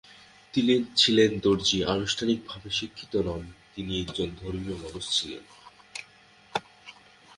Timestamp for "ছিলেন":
0.95-1.31, 5.11-5.43